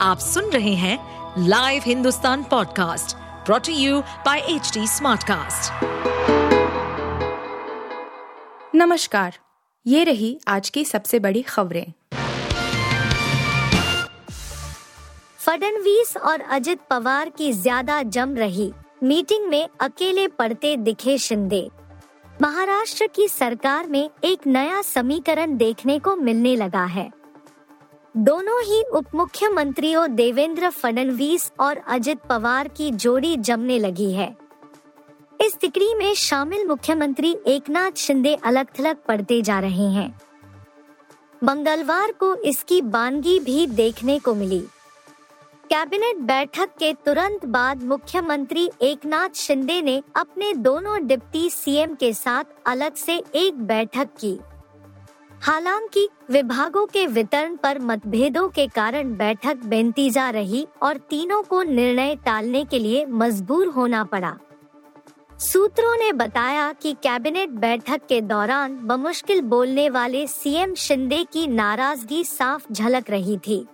[0.00, 3.16] आप सुन रहे हैं live Hindustan podcast
[3.46, 5.84] brought to you by H smartcast.
[8.74, 9.38] नमस्कार
[9.86, 11.92] ये रही आज की सबसे बड़ी खबरें।
[15.38, 18.72] फडणवीस और अजित पवार की ज़्यादा जम रही।
[19.02, 21.68] मीटिंग में अकेले पढ़ते दिखे शिंदे।
[22.42, 27.10] महाराष्ट्र की सरकार में एक नया समीकरण देखने को मिलने लगा है।
[28.18, 34.36] दोनों ही उप मुख्यमंत्रियों देवेंद्र फडणवीस और अजित पवार की जोड़ी जमने लगी है।
[35.40, 40.20] इस तिकड़ी में शामिल मुख्यमंत्री एकनाथ शिंदे अलग थलग पढ़ते जा रहे हैं।
[41.44, 44.60] मंगलवार को इसकी बानगी भी देखने को मिली।
[45.70, 52.44] कैबिनेट बैठक के तुरंत बाद मुख्यमंत्री एकनाथ शिंदे ने अपने दोनों डिप्टी सीएम के साथ
[52.66, 54.38] अलग से एक बैठक की।
[55.42, 61.62] हालाँकि, विभागों के वितरण पर मतभेदों के कारण बैठक बेनती जा रही और तीनों को
[61.62, 64.36] निर्णय टालने के लिए मजबूर होना पड़ा।
[65.38, 72.24] सूत्रों ने बताया कि कैबिनेट बैठक के दौरान बमुश्किल बोलने वाले सीएम शिंदे की नाराज़गी
[72.24, 73.66] साफ़ झलक रही थी।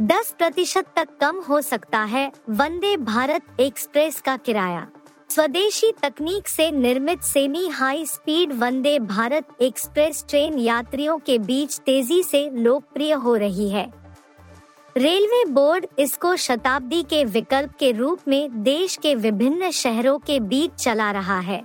[0.00, 4.86] 10 प्रतिशत तक कम हो सकता है वंदे भारत एक्सप्रेस का किराया।
[5.30, 12.22] स्वदेशी तकनीक से निर्मित semi high speed Vande Bharat express train यात्रियों के बीच तेज़ी
[12.22, 13.84] से लोकप्रिय हो रही है।
[14.96, 20.74] रेलवे बोर्ड इसको शताब्दी के विकल्प के रूप में देश के विभिन्न शहरों के बीच
[20.74, 21.60] चला रहा है।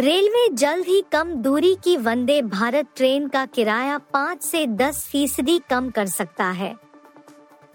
[0.00, 5.58] रेलवे जल्द ही कम दूरी की वंदे भारत ट्रेन का किराया पाँच से दस फ़ीसदी
[5.70, 6.74] कम कर सकता है।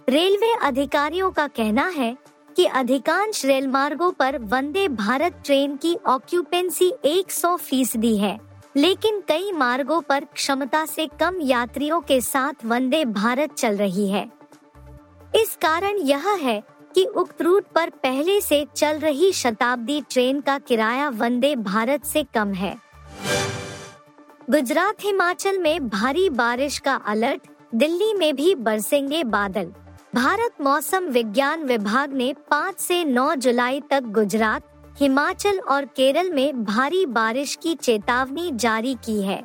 [0.10, 2.16] रेलवे अधिकारियों का कहना है
[2.60, 8.40] कि अधिकांश रेल मार्गों पर वंदे भारत ट्रेन की ऑक्यूपेंसी 100 फ़ीसदी है।
[8.76, 14.32] लेकिन कई मार्गों पर क्षमता से कम यात्रियों के साथ वंदे भारत चल रही है।
[15.36, 16.64] इस कारण यह है
[16.96, 22.23] कि उक्त रूट पर पहले से चल रही शताब्दी ट्रेन का किराया वंदे भारत से
[22.23, 22.76] कम है।
[24.50, 27.42] गुजरात हिमाचल में भारी बारिश का अलर्ट,
[27.76, 29.73] दिल्ली में भी बरसेंगे बादल।
[30.15, 34.64] भारत मौसम विज्ञान विभाग ने 5 से 9 जुलाई तक गुजरात,
[34.99, 39.42] हिमाचल और केरल में भारी बारिश की चेतावनी जारी की है।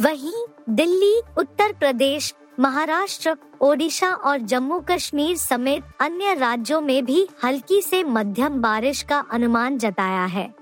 [0.00, 7.82] वहीं दिल्ली, उत्तर प्रदेश, महाराष्ट्र, ओडिशा और जम्मू कश्मीर समेत अन्य राज्यों में भी हल्की
[7.82, 10.54] से मध्यम बारिश का अनुमान जताया है।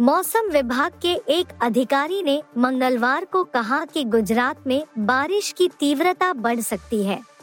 [0.00, 6.32] मौसम विभाग के एक अधिकारी ने मंगलवार को कहा कि गुजरात में बारिश की तीव्रता
[6.32, 7.39] बढ़ सकती है।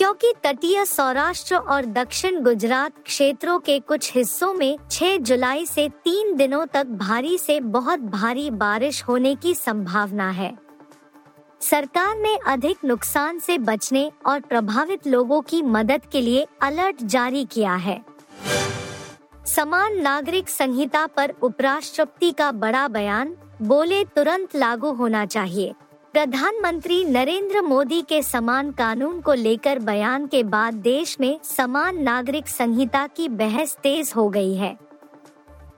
[0.00, 6.36] क्योंकि तटीय सौराष्ट्र और दक्षिण गुजरात क्षेत्रों के कुछ हिस्सों में 6 जुलाई से तीन
[6.36, 10.58] दिनों तक भारी से बहुत भारी बारिश होने की संभावना है।
[11.60, 17.44] सरकार ने अधिक नुकसान से बचने और प्रभावित लोगों की मदद के लिए अलर्ट जारी
[17.44, 18.00] किया है।
[19.46, 25.74] समान नागरिक संहिता पर उपराष्ट्रपति का बड़ा बयान, बोले तुरंत लागू होना चाहिए।
[26.14, 32.48] प्रधानमंत्री नरेंद्र मोदी के समान कानून को लेकर बयान के बाद देश में समान नागरिक
[32.48, 34.72] संहिता की बहस तेज हो गई है।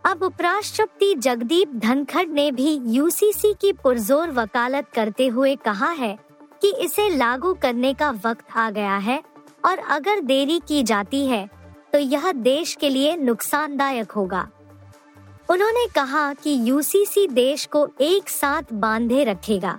[0.05, 6.17] अब उपराष्ट्रपति जगदीप धनखड़ ने भी यूसीसी की पुरजोर वकालत करते हुए कहा है
[6.63, 9.23] कि इसे लागू करने का वक्त आ गया है
[9.65, 11.47] और अगर देरी की जाती है
[11.93, 14.49] तो यह देश के लिए नुकसानदायक होगा।
[15.51, 19.79] उन्होंने कहा कि यूसीसी देश को एक साथ बांधे रखेगा।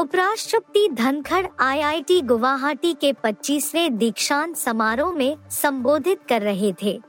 [0.00, 7.00] उपराष्ट्रपति धनखड़ आईआईटी गुवाहाटी के 25वें दीक्षांत समारोह में संबोधित कर रहे थे।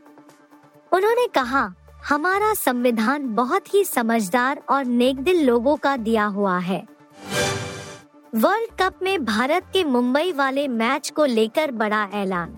[0.93, 1.73] उन्होंने कहा,
[2.09, 6.87] हमारा संविधान बहुत ही समझदार और नेकदिल लोगों का दिया हुआ है।
[8.35, 12.57] वर्ल्ड कप में भारत के मुंबई वाले मैच को लेकर बड़ा ऐलान।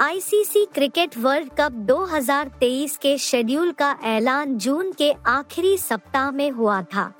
[0.00, 6.82] आईसीसी क्रिकेट वर्ल्ड कप 2023 के शेड्यूल का ऐलान जून के आखिरी सप्ताह में हुआ
[6.82, 7.12] था।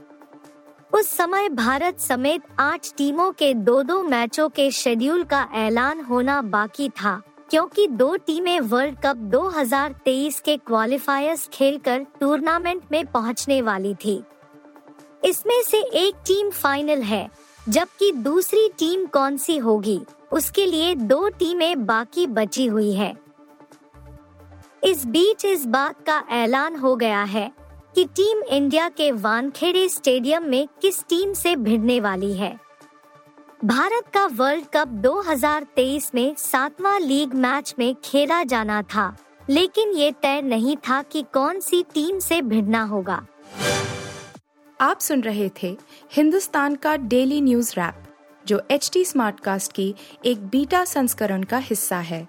[0.92, 6.40] उस समय भारत समेत आठ टीमों के दो दो मैचों के शेड्यूल का ऐलान होना
[6.42, 7.20] बाकी था,
[7.50, 14.22] क्योंकि दो टीमें वर्ल्ड कप 2023 के क्वालिफायर्स खेलकर टूर्नामेंट में पहुँचने वाली थी।
[15.24, 17.28] इसमें से एक टीम फाइनल है,
[17.68, 20.00] जबकि दूसरी टीम कौन सी होगी,
[20.32, 23.14] उसके लिए दो टीमें बाकी बची हुई है।
[24.82, 27.50] इस बीच इस बात का ऐलान हो गया है
[27.94, 32.58] कि टीम इंडिया के वानखेड़े स्टेडियम में किस टीम से भिड़ने वाली है।
[33.64, 39.16] भारत का वर्ल्ड कप 2023 में सातवां लीग मैच में खेला जाना था,
[39.50, 43.24] लेकिन ये तय नहीं था कि कौन सी टीम से भिड़ना होगा।
[44.80, 45.76] आप सुन रहे थे
[46.12, 48.02] हिंदुस्तान का डेली न्यूज़ रैप,
[48.46, 49.94] जो एच टी स्मार्ट कास्ट की
[50.24, 52.28] एक बीटा संस्करण का हिस्सा है।